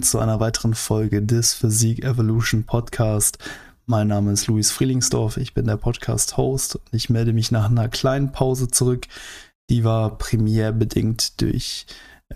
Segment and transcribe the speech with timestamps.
[0.00, 3.36] willkommen zu einer weiteren Folge des Physik Evolution Podcast.
[3.84, 7.90] Mein Name ist Luis Frielingsdorf, ich bin der Podcast-Host und ich melde mich nach einer
[7.90, 9.06] kleinen Pause zurück.
[9.68, 11.84] Die war primär bedingt durch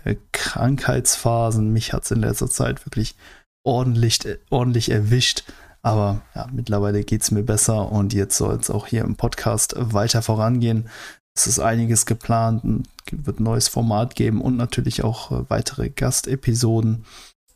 [0.03, 1.73] äh, Krankheitsphasen.
[1.73, 3.15] Mich hat es in letzter Zeit wirklich
[3.63, 4.19] ordentlich,
[4.51, 5.43] ordentlich erwischt.
[5.81, 9.73] Aber ja, mittlerweile geht es mir besser und jetzt soll es auch hier im Podcast
[9.75, 10.87] weiter vorangehen.
[11.35, 17.05] Es ist einiges geplant, wird ein neues Format geben und natürlich auch äh, weitere Gastepisoden.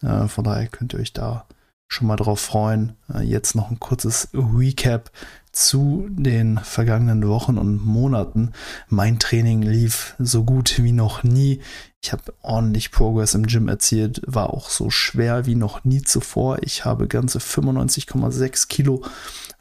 [0.01, 1.45] Äh, von daher könnt ihr euch da
[1.87, 2.95] schon mal drauf freuen.
[3.13, 5.11] Äh, jetzt noch ein kurzes Recap
[5.51, 8.53] zu den vergangenen Wochen und Monaten.
[8.87, 11.61] Mein Training lief so gut wie noch nie.
[12.01, 16.59] Ich habe ordentlich Progress im Gym erzielt, war auch so schwer wie noch nie zuvor.
[16.61, 19.03] Ich habe ganze 95,6 Kilo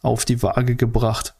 [0.02, 1.34] auf die Waage gebracht.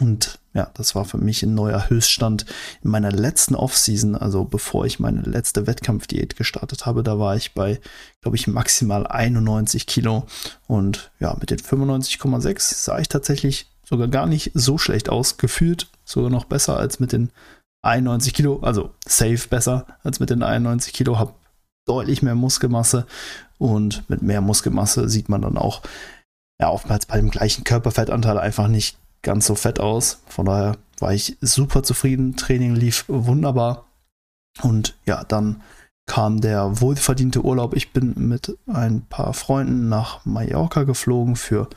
[0.00, 2.46] Und ja, das war für mich ein neuer Höchststand.
[2.82, 7.54] In meiner letzten Offseason, also bevor ich meine letzte Wettkampfdiät gestartet habe, da war ich
[7.54, 7.80] bei,
[8.20, 10.26] glaube ich, maximal 91 Kilo.
[10.66, 15.36] Und ja, mit den 95,6 sah ich tatsächlich sogar gar nicht so schlecht aus.
[15.36, 17.30] Gefühlt sogar noch besser als mit den
[17.82, 18.60] 91 Kilo.
[18.60, 21.18] Also safe besser als mit den 91 Kilo.
[21.18, 21.34] Hab
[21.86, 23.06] deutlich mehr Muskelmasse.
[23.58, 25.82] Und mit mehr Muskelmasse sieht man dann auch,
[26.60, 30.20] ja, oftmals bei dem gleichen Körperfettanteil einfach nicht ganz so fett aus.
[30.26, 32.36] Von daher war ich super zufrieden.
[32.36, 33.86] Training lief wunderbar.
[34.62, 35.62] Und ja, dann
[36.06, 37.76] kam der wohlverdiente Urlaub.
[37.76, 41.68] Ich bin mit ein paar Freunden nach Mallorca geflogen für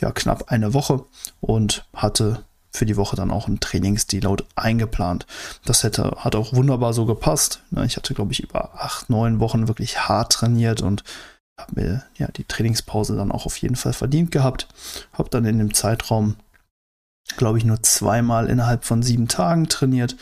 [0.00, 1.04] ja, knapp eine Woche
[1.40, 5.26] und hatte für die Woche dann auch einen Trainingsdeload eingeplant.
[5.64, 7.62] Das hätte, hat auch wunderbar so gepasst.
[7.84, 11.04] Ich hatte, glaube ich, über acht, neun Wochen wirklich hart trainiert und
[11.60, 14.68] habe mir ja, die Trainingspause dann auch auf jeden Fall verdient gehabt.
[15.12, 16.36] Habe dann in dem Zeitraum
[17.36, 20.16] glaube ich, nur zweimal innerhalb von sieben Tagen trainiert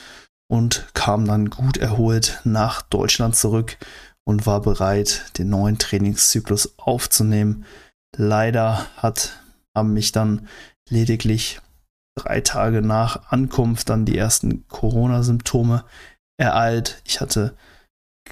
[0.50, 3.76] und kam dann gut erholt nach Deutschland zurück
[4.24, 7.64] und war bereit, den neuen Trainingszyklus aufzunehmen.
[8.16, 9.40] Leider hat,
[9.74, 10.48] haben mich dann
[10.88, 11.60] lediglich
[12.16, 15.84] drei Tage nach Ankunft dann die ersten Corona-Symptome
[16.36, 17.00] ereilt.
[17.04, 17.56] Ich hatte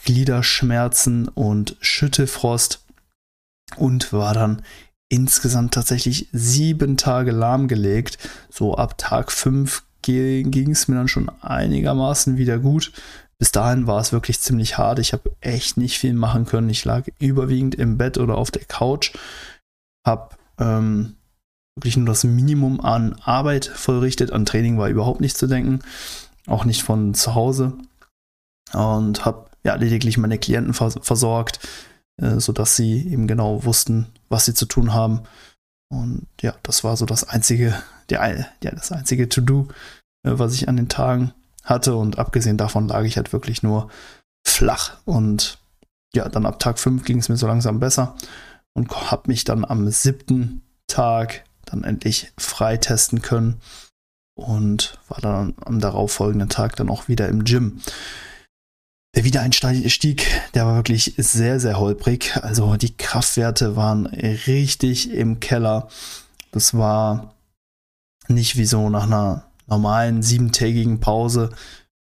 [0.05, 2.85] Gliederschmerzen und Schüttelfrost
[3.77, 4.63] und war dann
[5.09, 8.19] insgesamt tatsächlich sieben Tage lahmgelegt.
[8.51, 12.93] So ab Tag fünf ging es mir dann schon einigermaßen wieder gut.
[13.39, 14.99] Bis dahin war es wirklich ziemlich hart.
[14.99, 16.69] Ich habe echt nicht viel machen können.
[16.71, 19.13] Ich lag überwiegend im Bett oder auf der Couch,
[20.05, 21.15] habe ähm,
[21.77, 24.33] wirklich nur das Minimum an Arbeit vollrichtet.
[24.33, 25.81] An Training war überhaupt nicht zu denken,
[26.47, 27.75] auch nicht von zu Hause.
[28.73, 31.61] Und habe ja lediglich meine Klienten vers versorgt,
[32.21, 35.23] äh, sodass sie eben genau wussten, was sie zu tun haben.
[35.91, 37.75] Und ja, das war so das einzige,
[38.11, 39.69] der, ja, das einzige To-Do,
[40.25, 41.33] äh, was ich an den Tagen
[41.65, 41.95] hatte.
[41.97, 43.91] Und abgesehen davon lag ich halt wirklich nur
[44.47, 44.99] flach.
[45.05, 45.59] Und
[46.15, 48.17] ja, dann ab Tag 5 ging es mir so langsam besser
[48.75, 53.61] und habe mich dann am siebten Tag dann endlich freitesten können
[54.35, 57.81] und war dann am darauffolgenden Tag dann auch wieder im Gym.
[59.15, 62.37] Der Wiedereinstieg, der war wirklich sehr, sehr holprig.
[62.37, 65.89] Also die Kraftwerte waren richtig im Keller.
[66.53, 67.35] Das war
[68.29, 71.51] nicht wie so nach einer normalen siebentägigen Pause,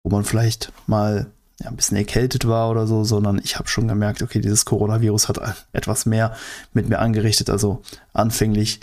[0.02, 1.26] wo man vielleicht mal
[1.60, 5.28] ja, ein bisschen erkältet war oder so, sondern ich habe schon gemerkt, okay, dieses Coronavirus
[5.28, 5.38] hat
[5.72, 6.36] etwas mehr
[6.72, 7.50] mit mir angerichtet.
[7.50, 8.80] Also anfänglich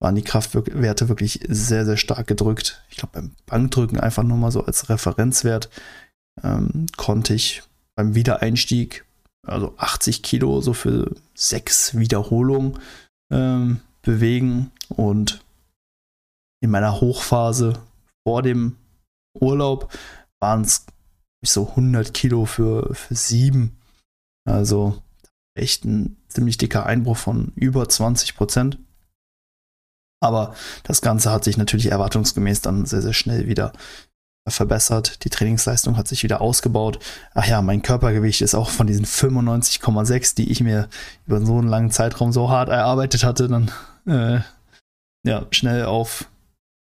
[0.00, 2.82] waren die Kraftwerte wirklich sehr, sehr stark gedrückt.
[2.90, 5.70] Ich glaube, beim Bankdrücken einfach nur mal so als Referenzwert
[6.42, 7.62] ähm, konnte ich
[7.96, 9.04] beim Wiedereinstieg,
[9.46, 12.78] also 80 Kilo, so für sechs Wiederholungen
[13.30, 14.70] ähm, bewegen.
[14.88, 15.44] Und
[16.60, 17.80] in meiner Hochphase
[18.26, 18.76] vor dem
[19.38, 19.92] Urlaub
[20.40, 20.86] waren es
[21.44, 23.76] so 100 Kilo für, für sieben.
[24.48, 25.02] Also
[25.54, 28.78] echt ein ziemlich dicker Einbruch von über 20 Prozent.
[30.22, 30.54] Aber
[30.84, 33.72] das Ganze hat sich natürlich erwartungsgemäß dann sehr, sehr schnell wieder
[34.46, 35.24] verbessert.
[35.24, 36.98] Die Trainingsleistung hat sich wieder ausgebaut.
[37.34, 40.88] Ach ja, mein Körpergewicht ist auch von diesen 95,6, die ich mir
[41.26, 43.70] über so einen langen Zeitraum so hart erarbeitet hatte, dann
[44.06, 44.40] äh,
[45.26, 46.28] ja, schnell auf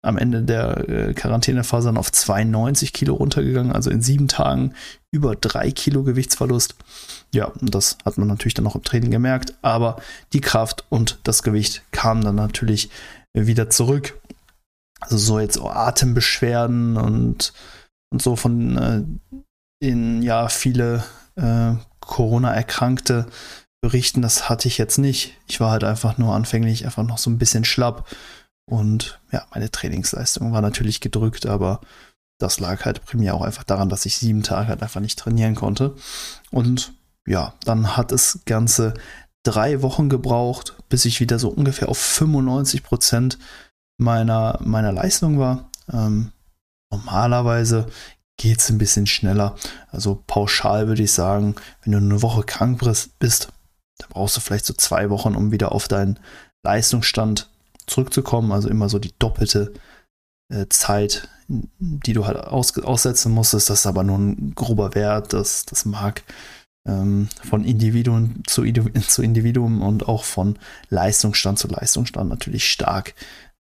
[0.03, 4.73] am Ende der äh, Quarantänephase dann auf 92 Kilo runtergegangen, also in sieben Tagen
[5.11, 6.77] über drei Kilo Gewichtsverlust.
[7.35, 9.97] Ja, und das hat man natürlich dann auch im Training gemerkt, aber
[10.33, 12.91] die Kraft und das Gewicht kamen dann natürlich
[13.33, 14.15] wieder zurück
[15.01, 17.53] also so jetzt Atembeschwerden und,
[18.11, 19.03] und so von äh,
[19.83, 21.05] denen ja viele
[21.37, 23.27] äh, Corona-Erkrankte
[23.83, 25.37] berichten, das hatte ich jetzt nicht.
[25.47, 28.09] Ich war halt einfach nur anfänglich einfach noch so ein bisschen schlapp
[28.69, 31.81] und ja, meine Trainingsleistung war natürlich gedrückt, aber
[32.39, 35.55] das lag halt primär auch einfach daran, dass ich sieben Tage halt einfach nicht trainieren
[35.55, 35.95] konnte.
[36.51, 36.93] Und
[37.27, 38.95] ja, dann hat das Ganze
[39.43, 43.39] drei Wochen gebraucht, bis ich wieder so ungefähr auf 95 Prozent
[43.99, 45.71] meiner, meiner Leistung war.
[45.93, 46.33] Ähm,
[46.91, 47.87] normalerweise
[48.37, 49.57] geht es ein bisschen schneller.
[49.91, 52.81] Also pauschal würde ich sagen, wenn du eine Woche krank
[53.19, 53.49] bist,
[53.99, 56.19] dann brauchst du vielleicht so zwei Wochen, um wieder auf deinen
[56.63, 57.49] Leistungsstand
[57.87, 58.53] zurückzukommen.
[58.53, 59.73] Also immer so die doppelte
[60.53, 63.71] äh, Zeit, die du halt aus, aussetzen musstest.
[63.71, 65.33] Das ist aber nur ein grober Wert.
[65.33, 66.23] Das, das mag
[66.87, 68.65] ähm, von Individuum zu,
[69.07, 70.59] zu, Individuum und auch von
[70.89, 73.15] Leistungsstand zu Leistungsstand natürlich stark,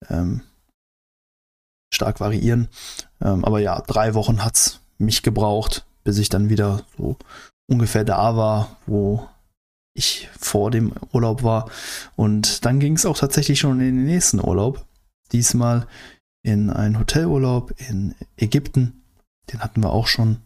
[0.09, 0.42] ähm,
[1.94, 2.69] stark variieren.
[3.21, 7.18] Ähm, aber ja, drei Wochen hat es mich gebraucht, bis ich dann wieder so
[7.69, 9.27] ungefähr da war, wo
[9.94, 11.69] ich vor dem Urlaub war.
[12.15, 14.86] Und dann ging es auch tatsächlich schon in den nächsten Urlaub.
[15.31, 15.88] Diesmal
[16.44, 19.04] in einen Hotelurlaub in Ägypten.
[19.51, 20.38] Den hatten wir auch schon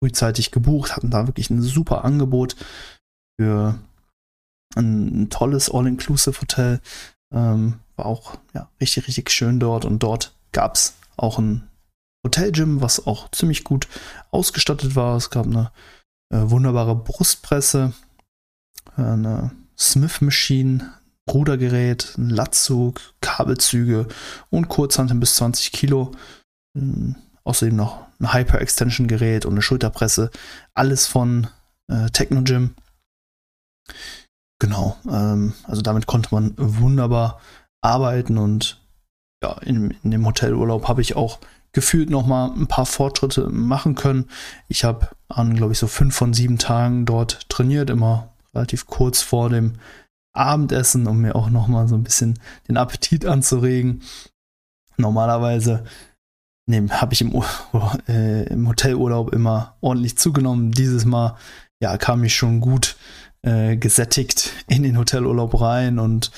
[0.00, 2.56] frühzeitig gebucht, hatten da wirklich ein super Angebot
[3.38, 3.78] für
[4.76, 6.80] ein tolles All-Inclusive-Hotel.
[7.32, 11.68] Ähm, war auch ja, richtig, richtig schön dort und dort gab es auch ein
[12.24, 13.86] Hotel-Gym, was auch ziemlich gut
[14.30, 15.16] ausgestattet war.
[15.16, 15.70] Es gab eine
[16.30, 17.92] äh, wunderbare Brustpresse,
[18.96, 20.94] eine Smith Machine,
[21.30, 24.08] Rudergerät, ein Latzug, Kabelzüge
[24.50, 26.12] und Kurzhanteln bis 20 Kilo.
[26.76, 30.30] Ähm, außerdem noch ein Hyper-Extension-Gerät und eine Schulterpresse.
[30.74, 31.48] Alles von
[31.88, 32.74] äh, Technogym.
[34.58, 37.40] Genau, ähm, also damit konnte man wunderbar
[37.84, 38.80] arbeiten und
[39.42, 41.38] ja, in, in dem Hotelurlaub habe ich auch
[41.72, 44.26] gefühlt noch mal ein paar Fortschritte machen können.
[44.68, 49.20] Ich habe an, glaube ich, so fünf von sieben Tagen dort trainiert, immer relativ kurz
[49.20, 49.74] vor dem
[50.32, 52.38] Abendessen, um mir auch noch mal so ein bisschen
[52.68, 54.02] den Appetit anzuregen.
[54.96, 55.84] Normalerweise
[56.70, 57.42] habe ich im,
[58.08, 60.70] äh, im, Hotelurlaub immer ordentlich zugenommen.
[60.70, 61.36] Dieses Mal
[61.80, 62.96] ja, kam ich schon gut
[63.42, 66.30] äh, gesättigt in den Hotelurlaub rein und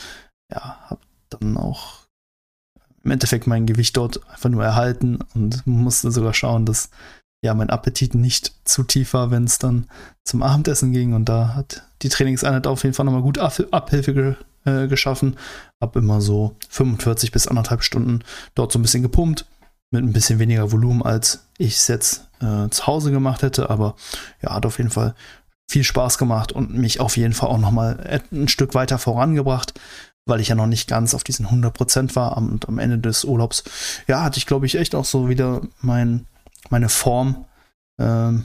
[0.50, 1.00] ja, habe
[1.30, 2.06] dann auch
[3.06, 6.90] im Endeffekt mein Gewicht dort einfach nur erhalten und musste sogar schauen, dass
[7.44, 9.86] ja mein Appetit nicht zu tief war, wenn es dann
[10.24, 11.14] zum Abendessen ging.
[11.14, 14.34] Und da hat die Trainingseinheit auf jeden Fall nochmal gut Ab Abhilfe ge
[14.64, 15.36] äh, geschaffen.
[15.80, 18.22] Hab immer so 45 bis anderthalb Stunden
[18.56, 19.46] dort so ein bisschen gepumpt.
[19.92, 23.70] Mit ein bisschen weniger Volumen, als ich es jetzt äh, zu Hause gemacht hätte.
[23.70, 23.94] Aber
[24.42, 25.14] ja, hat auf jeden Fall
[25.70, 29.74] viel Spaß gemacht und mich auf jeden Fall auch nochmal ein Stück weiter vorangebracht
[30.26, 33.64] weil ich ja noch nicht ganz auf diesen 100% war am, am Ende des Urlaubs.
[34.06, 36.26] Ja, hatte ich, glaube ich, echt auch so wieder mein,
[36.68, 37.46] meine Form
[37.98, 38.44] ähm,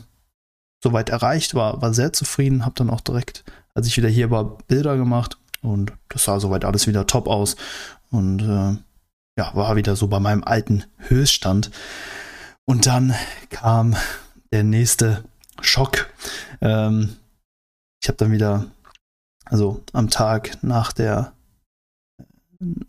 [0.83, 3.43] soweit erreicht, war, war sehr zufrieden, habe dann auch direkt,
[3.73, 7.55] als ich wieder hier war, Bilder gemacht und das sah soweit alles wieder top aus
[8.09, 8.77] und äh,
[9.37, 11.71] ja, war wieder so bei meinem alten Höchststand.
[12.65, 13.15] Und dann
[13.49, 13.95] kam
[14.51, 15.23] der nächste
[15.61, 16.09] Schock.
[16.61, 17.15] Ähm,
[18.01, 18.67] ich habe dann wieder,
[19.45, 21.33] also am Tag nach der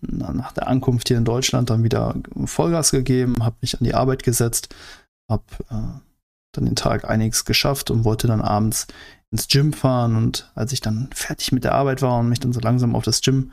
[0.00, 2.14] nach der Ankunft hier in Deutschland dann wieder
[2.44, 4.74] Vollgas gegeben, habe mich an die Arbeit gesetzt,
[5.30, 6.00] habe äh,
[6.52, 8.86] dann den Tag einiges geschafft und wollte dann abends
[9.30, 10.16] ins Gym fahren.
[10.16, 13.04] Und als ich dann fertig mit der Arbeit war und mich dann so langsam auf
[13.04, 13.52] das Gym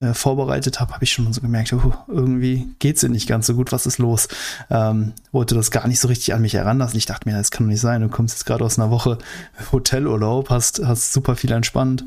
[0.00, 3.54] äh, vorbereitet habe, habe ich schon so gemerkt, oh, irgendwie es dir nicht ganz so
[3.54, 4.28] gut, was ist los?
[4.70, 6.98] Ähm, wollte das gar nicht so richtig an mich heranlassen.
[6.98, 8.02] Ich dachte mir, das kann doch nicht sein.
[8.02, 9.18] Du kommst jetzt gerade aus einer Woche
[9.72, 12.04] Hotelurlaub, hast, hast super viel entspannt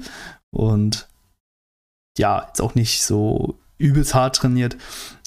[0.51, 1.07] und
[2.21, 4.77] ja, jetzt auch nicht so übelst hart trainiert.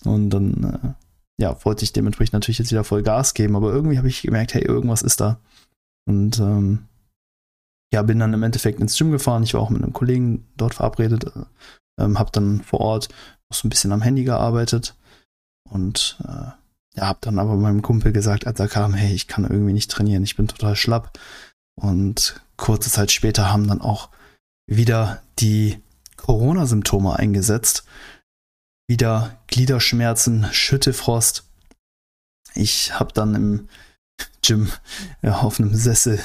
[0.05, 0.97] Und dann,
[1.39, 3.57] äh, ja, wollte ich dementsprechend natürlich jetzt wieder voll Gas geben.
[3.57, 5.39] Aber irgendwie habe ich gemerkt, hey, irgendwas ist da.
[6.07, 6.87] Und ähm,
[7.93, 9.43] ja, bin dann im Endeffekt ins Gym gefahren.
[9.43, 11.25] Ich war auch mit einem Kollegen dort verabredet.
[11.25, 13.09] Äh, ähm, habe dann vor Ort
[13.51, 14.95] noch so ein bisschen am Handy gearbeitet.
[15.69, 16.53] Und äh,
[16.97, 19.91] ja, habe dann aber meinem Kumpel gesagt, als er kam, hey, ich kann irgendwie nicht
[19.91, 21.19] trainieren, ich bin total schlapp.
[21.75, 24.11] Und kurze Zeit später haben dann auch
[24.67, 25.83] wieder die
[26.25, 27.85] Corona-Symptome eingesetzt.
[28.89, 31.45] Wieder Gliederschmerzen, Schüttefrost.
[32.55, 33.69] Ich habe dann im
[34.43, 34.71] Gym
[35.23, 36.19] ja, auf einem Sessel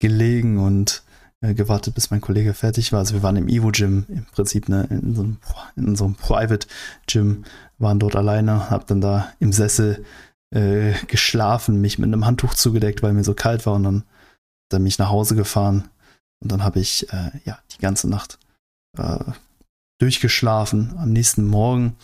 [0.00, 1.02] gelegen und
[1.40, 3.00] äh, gewartet, bis mein Kollege fertig war.
[3.00, 5.38] Also wir waren im Evo-Gym, im Prinzip ne, in, so einem,
[5.76, 7.44] in so einem Private-Gym,
[7.78, 10.04] waren dort alleine, habe dann da im Sessel
[10.50, 14.04] äh, geschlafen, mich mit einem Handtuch zugedeckt, weil mir so kalt war und dann
[14.68, 15.88] dann mich nach Hause gefahren
[16.40, 18.38] und dann habe ich äh, ja die ganze Nacht
[18.98, 19.32] äh,
[19.98, 20.94] durchgeschlafen.
[20.98, 21.96] Am nächsten Morgen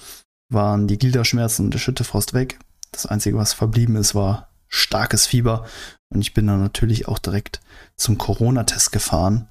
[0.50, 2.58] waren die Gliederschmerzen und der Schüttefrost weg.
[2.90, 5.66] Das Einzige, was verblieben ist, war starkes Fieber.
[6.12, 7.60] Und ich bin dann natürlich auch direkt
[7.96, 9.48] zum Corona-Test gefahren,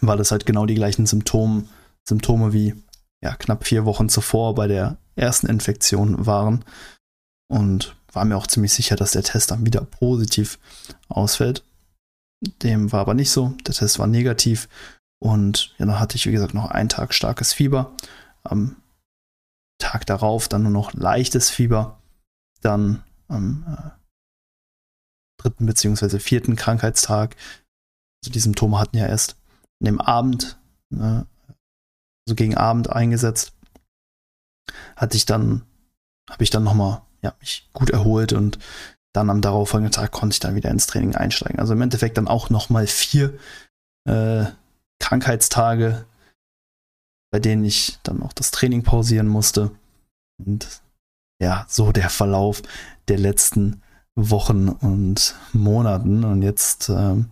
[0.00, 1.64] weil es halt genau die gleichen Symptome,
[2.08, 2.74] Symptome wie
[3.22, 6.64] ja, knapp vier Wochen zuvor bei der ersten Infektion waren.
[7.48, 10.58] Und war mir auch ziemlich sicher, dass der Test dann wieder positiv
[11.08, 11.62] ausfällt.
[12.62, 13.54] dem war aber nicht so.
[13.66, 14.68] Der Test war negativ.
[15.18, 17.94] Und ja, dann hatte ich, wie gesagt, noch einen Tag starkes Fieber.
[18.42, 18.76] Am
[19.78, 21.98] Tag darauf dann nur noch leichtes Fieber.
[22.60, 27.36] Dann am äh, dritten beziehungsweise vierten Krankheitstag.
[28.22, 29.36] Also die Symptome hatten ja erst
[29.80, 30.58] an dem Abend,
[30.90, 31.26] ne,
[32.26, 33.52] also gegen Abend eingesetzt.
[34.96, 35.62] Hatte ich dann,
[36.28, 38.58] habe ich dann nochmal ja, mich gut erholt und
[39.14, 41.58] dann am darauffolgenden Tag konnte ich dann wieder ins Training einsteigen.
[41.58, 43.38] Also im Endeffekt dann auch nochmal vier
[44.06, 44.46] äh,
[45.00, 46.04] Krankheitstage,
[47.30, 49.70] bei denen ich dann auch das Training pausieren musste.
[50.38, 50.82] Und
[51.40, 52.62] ja, so der Verlauf
[53.08, 53.82] der letzten
[54.14, 56.24] Wochen und Monaten.
[56.24, 57.30] Und jetzt ähm,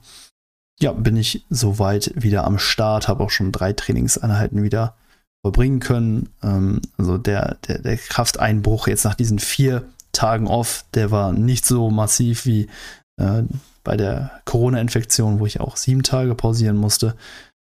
[0.81, 4.97] ja, bin ich soweit wieder am Start, habe auch schon drei Trainingseinheiten wieder
[5.43, 6.29] vollbringen können.
[6.43, 11.67] Ähm, also der, der, der Krafteinbruch jetzt nach diesen vier Tagen off, der war nicht
[11.67, 12.69] so massiv wie
[13.17, 13.43] äh,
[13.83, 17.17] bei der Corona-Infektion, wo ich auch sieben Tage pausieren musste.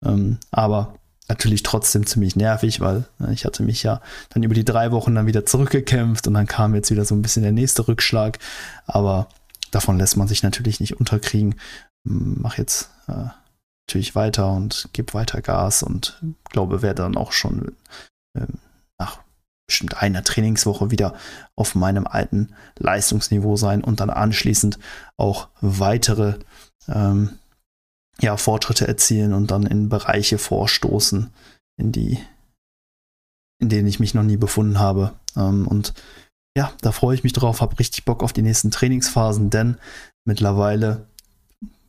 [0.05, 0.95] Ähm, aber
[1.29, 4.01] natürlich trotzdem ziemlich nervig, weil äh, ich hatte mich ja
[4.31, 7.23] dann über die drei Wochen dann wieder zurückgekämpft und dann kam jetzt wieder so ein
[7.23, 8.39] bisschen der nächste Rückschlag.
[8.87, 9.29] Aber
[9.71, 11.57] davon lässt man sich natürlich nicht unterkriegen.
[12.05, 13.27] Mach jetzt äh,
[13.87, 17.75] natürlich weiter und gebe weiter Gas und glaube, werde dann auch schon
[18.35, 18.47] äh,
[18.99, 19.21] nach
[19.67, 21.15] bestimmt einer Trainingswoche wieder
[21.55, 24.79] auf meinem alten Leistungsniveau sein und dann anschließend
[25.19, 26.39] auch weitere
[26.89, 27.39] ähm,
[28.21, 31.31] ja, Fortschritte erzielen und dann in Bereiche vorstoßen,
[31.77, 32.19] in die,
[33.61, 35.15] in denen ich mich noch nie befunden habe.
[35.37, 35.95] Ähm, und
[36.57, 39.77] ja, da freue ich mich drauf, habe richtig Bock auf die nächsten Trainingsphasen, denn
[40.25, 41.07] mittlerweile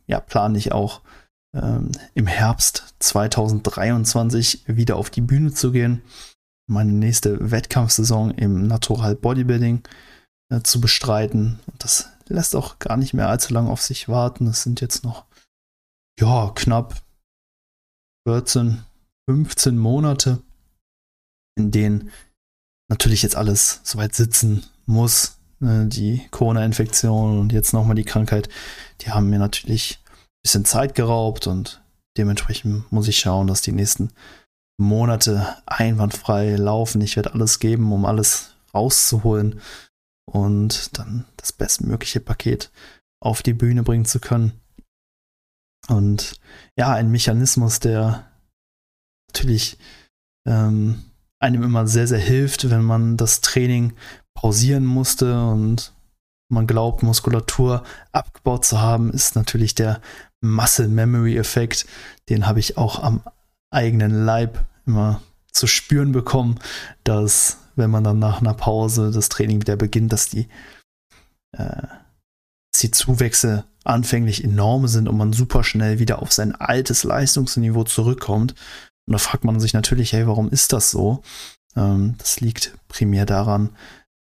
[0.06, 1.00] ja, plane ich auch
[1.54, 6.02] ähm, im Herbst 2023 wieder auf die Bühne zu gehen
[6.70, 9.82] meine nächste Wettkampfsaison im Natural Bodybuilding
[10.50, 11.58] äh, zu bestreiten.
[11.66, 14.46] Und das lässt auch gar nicht mehr allzu lange auf sich warten.
[14.46, 15.24] Es sind jetzt noch,
[16.20, 17.02] ja, knapp
[18.28, 18.84] 14,
[19.28, 20.42] 15 Monate,
[21.56, 22.10] in denen
[22.88, 25.38] natürlich jetzt alles soweit sitzen muss.
[25.62, 28.48] Äh, die Corona-Infektion und jetzt nochmal die Krankheit,
[29.00, 31.82] die haben mir natürlich ein bisschen Zeit geraubt und
[32.16, 34.10] dementsprechend muss ich schauen, dass die nächsten
[34.78, 37.00] Monate einwandfrei laufen.
[37.00, 39.60] Ich werde alles geben, um alles rauszuholen
[40.30, 42.70] und dann das bestmögliche Paket
[43.22, 44.59] auf die Bühne bringen zu können.
[45.90, 46.40] Und
[46.76, 48.30] ja, ein Mechanismus, der
[49.28, 49.76] natürlich
[50.46, 51.02] ähm,
[51.40, 53.94] einem immer sehr, sehr hilft, wenn man das Training
[54.34, 55.92] pausieren musste und
[56.48, 60.00] man glaubt, Muskulatur abgebaut zu haben, ist natürlich der
[60.40, 61.86] Muscle Memory Effekt.
[62.28, 63.22] Den habe ich auch am
[63.70, 66.58] eigenen Leib immer zu spüren bekommen,
[67.04, 70.48] dass wenn man dann nach einer Pause das Training wieder beginnt, dass die,
[71.52, 71.86] äh,
[72.72, 77.84] dass die Zuwächse anfänglich enorm sind und man super schnell wieder auf sein altes Leistungsniveau
[77.84, 78.54] zurückkommt.
[79.06, 81.22] Und da fragt man sich natürlich, hey, warum ist das so?
[81.76, 83.70] Ähm, das liegt primär daran,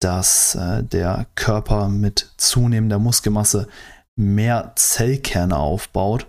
[0.01, 3.69] dass äh, der Körper mit zunehmender Muskelmasse
[4.17, 6.27] mehr Zellkerne aufbaut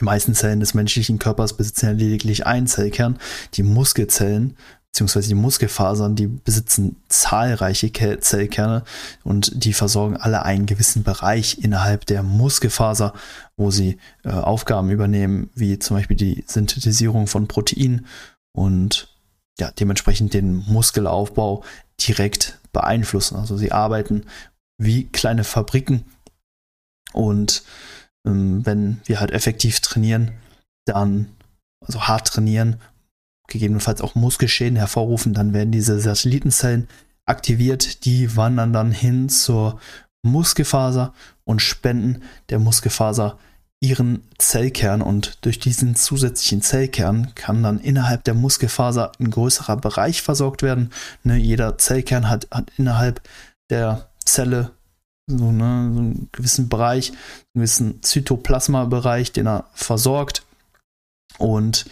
[0.00, 3.18] die meisten Zellen des menschlichen Körpers besitzen ja lediglich einen Zellkern.
[3.54, 4.56] Die Muskelzellen
[4.92, 8.82] beziehungsweise die Muskelfasern, die besitzen zahlreiche Zellkerne
[9.22, 13.14] und die versorgen alle einen gewissen Bereich innerhalb der Muskelfaser,
[13.56, 18.06] wo sie äh, Aufgaben übernehmen, wie zum Beispiel die Synthetisierung von Proteinen
[18.52, 19.08] und
[19.60, 21.62] ja, dementsprechend den Muskelaufbau
[22.00, 23.36] direkt beeinflussen.
[23.36, 24.24] Also sie arbeiten
[24.78, 26.04] wie kleine Fabriken
[27.12, 27.62] und
[28.26, 30.32] ähm, wenn wir halt effektiv trainieren,
[30.84, 31.36] dann,
[31.86, 32.80] also hart trainieren,
[33.50, 36.88] gegebenenfalls auch Muskelschäden hervorrufen, dann werden diese Satellitenzellen
[37.26, 39.78] aktiviert, die wandern dann hin zur
[40.22, 41.14] Muskelfaser
[41.44, 43.38] und spenden der Muskelfaser
[43.80, 50.20] ihren Zellkern und durch diesen zusätzlichen Zellkern kann dann innerhalb der Muskelfaser ein größerer Bereich
[50.20, 50.90] versorgt werden.
[51.22, 53.22] Ne, jeder Zellkern hat, hat innerhalb
[53.70, 54.72] der Zelle
[55.26, 57.18] so, ne, so einen gewissen Bereich, einen
[57.54, 60.42] gewissen Zytoplasma-Bereich, den er versorgt.
[61.38, 61.86] Und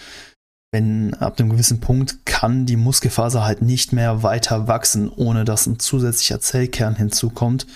[0.73, 5.67] wenn ab einem gewissen Punkt kann die Muskelfaser halt nicht mehr weiter wachsen, ohne dass
[5.67, 7.67] ein zusätzlicher Zellkern hinzukommt.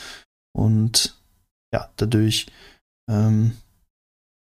[0.54, 1.18] Und
[1.72, 2.46] ja, dadurch
[3.08, 3.56] ähm,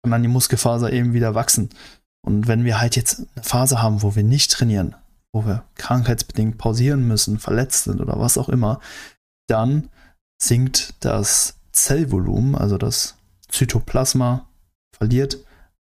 [0.02, 1.68] kann dann die Muskelfaser eben wieder wachsen.
[2.26, 4.96] Und wenn wir halt jetzt eine Phase haben, wo wir nicht trainieren,
[5.32, 8.80] wo wir krankheitsbedingt pausieren müssen, verletzt sind oder was auch immer,
[9.46, 9.90] dann
[10.42, 13.16] sinkt das Zellvolumen, also das
[13.48, 14.46] Zytoplasma
[14.96, 15.38] verliert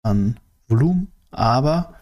[0.05, 0.39] an
[0.69, 1.95] Volumen, aber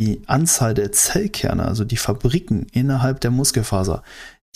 [0.00, 4.02] die Anzahl der Zellkerne, also die Fabriken innerhalb der Muskelfaser,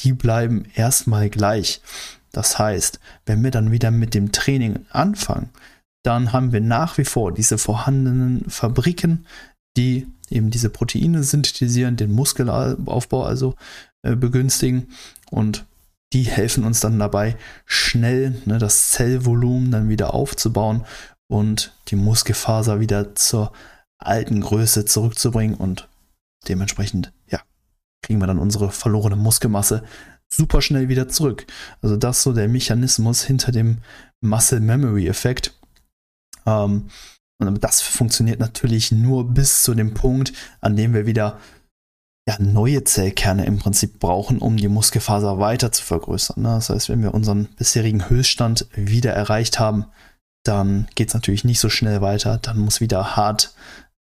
[0.01, 1.81] die bleiben erstmal gleich.
[2.31, 5.51] Das heißt, wenn wir dann wieder mit dem Training anfangen,
[6.05, 9.27] dann haben wir nach wie vor diese vorhandenen Fabriken,
[9.77, 13.55] die eben diese Proteine synthetisieren, den Muskelaufbau also
[14.03, 14.89] äh, begünstigen
[15.31, 15.65] und
[16.13, 20.85] die helfen uns dann dabei, schnell ne, das Zellvolumen dann wieder aufzubauen
[21.29, 23.53] und die Muskelfaser wieder zur
[24.07, 25.89] alten Größe zurückzubringen und
[26.49, 27.41] dementsprechend, ja,
[28.03, 29.85] kriegen wir dann unsere verlorene Muskelmasse
[30.33, 31.47] super schnell wieder zurück.
[31.83, 33.79] Also das ist so der Mechanismus hinter dem
[34.21, 35.55] Muscle Memory Effekt.
[36.47, 36.89] Ähm,
[37.39, 41.39] und das funktioniert natürlich nur bis zu dem Punkt, an dem wir wieder
[42.29, 46.43] ja, neue Zellkerne im Prinzip brauchen, um die Muskelfaser weiter zu vergrößern.
[46.43, 46.51] Ne?
[46.51, 49.87] Das heißt, wenn wir unseren bisherigen Höchststand wieder erreicht haben,
[50.45, 52.39] dann geht es natürlich nicht so schnell weiter.
[52.39, 53.55] Dann muss wieder hart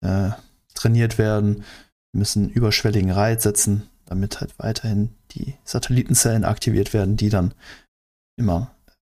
[0.02, 0.32] äh,
[0.74, 1.64] trainiert werden,
[2.12, 7.54] wir müssen überschwelligen Reiz setzen, damit halt weiterhin die Satellitenzellen aktiviert werden, die dann
[8.38, 8.72] immer,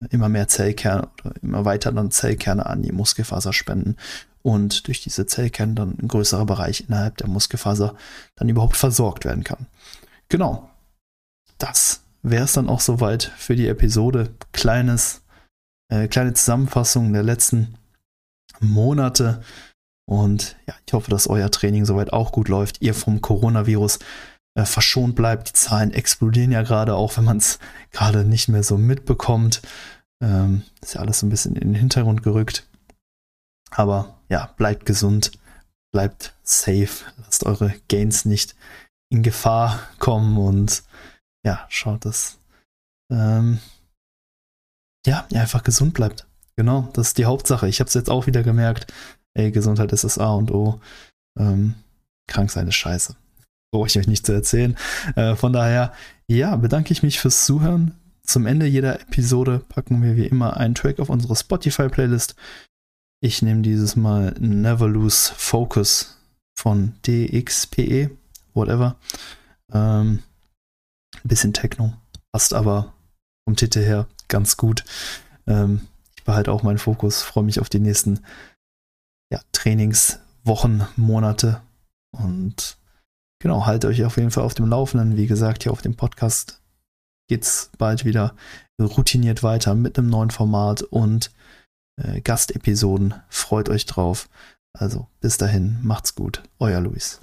[0.10, 3.98] immer mehr Zellkerne oder immer weiter dann Zellkerne an die Muskelfaser spenden
[4.46, 7.96] und durch diese Zellkerne dann ein größerer Bereich innerhalb der Muskelfaser
[8.36, 9.65] dann überhaupt versorgt werden kann.
[10.30, 10.70] Genau.
[11.58, 14.34] Das wäre es dann auch soweit für die Episode.
[14.51, 15.24] Kleines,
[15.89, 17.75] äh, kleine Zusammenfassung der letzten
[18.60, 19.44] Monate.
[20.08, 22.82] Und ja, ich hoffe, dass euer Training soweit auch gut läuft.
[22.82, 24.00] Ihr vom Coronavirus
[24.56, 25.50] äh, verschont bleibt.
[25.50, 27.60] Die Zahlen explodieren ja gerade, auch wenn man es
[27.92, 29.62] gerade nicht mehr so mitbekommt.
[30.22, 32.68] Ähm, ist ja alles so ein bisschen in den Hintergrund gerückt.
[33.72, 35.32] Aber ja, bleibt gesund,
[35.92, 38.56] bleibt safe, lasst eure Gains nicht
[39.10, 40.84] in Gefahr kommen und
[41.46, 42.40] ja, schaut, dass
[43.12, 43.60] ähm,
[45.06, 46.28] ja, ihr einfach gesund bleibt.
[46.56, 47.68] Genau, das ist die Hauptsache.
[47.68, 48.92] Ich habe es jetzt auch wieder gemerkt.
[49.36, 50.79] Ey, Gesundheit ist das A und O.
[51.38, 51.75] Ähm,
[52.27, 53.16] krank sein ist scheiße.
[53.72, 54.77] Brauche ich euch nicht zu erzählen.
[55.16, 55.94] Äh, von daher,
[56.27, 57.96] ja, bedanke ich mich fürs Zuhören.
[58.24, 62.36] Zum Ende jeder Episode packen wir wie immer einen Track auf unsere Spotify-Playlist.
[63.22, 66.18] Ich nehme dieses Mal Never Lose Focus
[66.57, 68.12] von DXPE,
[68.53, 68.96] whatever.
[69.72, 70.24] Ähm,
[71.24, 71.94] bisschen Techno,
[72.31, 72.94] passt aber
[73.46, 74.83] vom Titel her ganz gut.
[75.48, 75.81] Ähm,
[76.18, 78.22] ich behalte auch meinen Fokus, freue mich auf die nächsten
[79.31, 81.61] ja, Trainingswochen, Monate
[82.11, 82.77] und
[83.42, 85.18] genau, haltet euch auf jeden Fall auf dem Laufenden.
[85.18, 86.61] Wie gesagt, hier auf dem Podcast
[87.27, 88.35] geht es bald wieder
[88.79, 91.31] routiniert weiter mit einem neuen Format und
[92.01, 93.16] äh, Gastepisoden.
[93.29, 94.29] Freut euch drauf.
[94.77, 96.44] Also bis dahin, macht's gut.
[96.59, 97.22] Euer Luis.